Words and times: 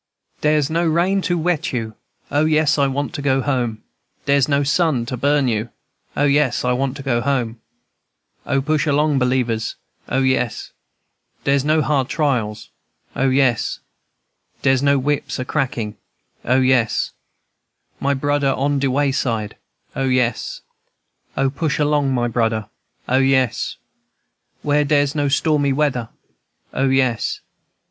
"Dere's 0.41 0.67
no 0.67 0.83
rain 0.83 1.21
to 1.21 1.37
wet 1.37 1.71
you, 1.71 1.93
O, 2.31 2.45
yes, 2.45 2.79
I 2.79 2.87
want 2.87 3.13
to 3.13 3.21
go 3.21 3.39
home. 3.39 3.83
Dere's 4.25 4.47
no 4.49 4.63
sun 4.63 5.05
to 5.05 5.15
burn 5.15 5.47
you, 5.47 5.69
O, 6.17 6.23
yes, 6.23 6.65
I 6.65 6.71
want 6.73 6.97
to 6.97 7.03
go 7.03 7.21
home; 7.21 7.61
O, 8.47 8.63
push 8.63 8.87
along, 8.87 9.19
believers, 9.19 9.75
O, 10.09 10.21
yes, 10.23 10.55
&c. 10.57 10.71
Dere's 11.43 11.63
no 11.63 11.83
hard 11.83 12.09
trials, 12.09 12.71
O, 13.15 13.29
yes, 13.29 13.73
&c. 13.73 13.79
Dere's 14.63 14.81
no 14.81 14.97
whips 14.97 15.37
a 15.37 15.45
crackin', 15.45 15.97
O, 16.45 16.55
yes, 16.59 17.11
&c. 17.11 17.95
My 17.99 18.15
brudder 18.15 18.53
on 18.57 18.79
de 18.79 18.89
wayside, 18.89 19.55
O, 19.95 20.05
yes, 20.05 20.61
&c. 21.35 21.41
O, 21.41 21.51
push 21.51 21.77
along, 21.77 22.11
my 22.11 22.27
brudder, 22.27 22.69
O, 23.07 23.19
yes, 23.19 23.75
&c. 23.75 23.77
Where 24.63 24.83
dere's 24.83 25.13
no 25.13 25.27
stormy 25.27 25.71
weather, 25.71 26.09
O, 26.73 26.89
yes, 26.89 27.41
&c. 27.43 27.69